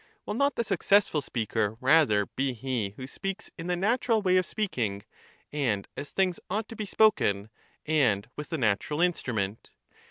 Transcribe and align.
Will 0.25 0.33
not 0.33 0.55
the 0.55 0.63
successful 0.63 1.21
speaker 1.21 1.77
rather 1.79 2.25
be 2.25 2.53
he 2.53 2.95
who 2.97 3.03
^pphedto... 3.03 3.09
speech. 3.09 3.09
speaks 3.11 3.51
m 3.59 3.67
the 3.67 3.75
natiu*al 3.75 4.23
way 4.23 4.37
of 4.37 4.47
speaking, 4.47 5.03
and 5.51 5.87
as 5.95 6.09
things 6.11 6.39
ought 6.49 6.67
to 6.69 6.75
be 6.75 6.87
spoken, 6.87 7.51
and 7.85 8.27
with 8.35 8.49
the 8.49 8.57
natural 8.57 8.99
instrument? 8.99 9.69